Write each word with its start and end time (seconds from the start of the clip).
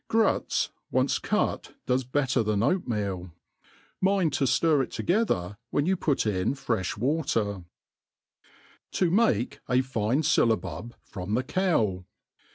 Oruts 0.09 0.71
once 0.89 1.19
cut 1.19 1.75
does 1.85 2.03
better 2.03 2.41
than 2.41 2.63
oatmeal, 2.63 3.33
Mind 4.01 4.33
to 4.33 4.45
ftir 4.45 4.83
it 4.83 4.89
together 4.89 5.59
when 5.69 5.85
you 5.85 5.95
put 5.95 6.25
in 6.25 6.55
<fre(h 6.55 6.97
water, 6.97 7.57
I 7.57 7.63
To 8.93 9.11
make 9.11 9.59
a 9.69 9.83
fim 9.83 10.23
Syllabub 10.23 10.95
from 11.03 11.35
the 11.35 11.43
Cow. 11.43 12.05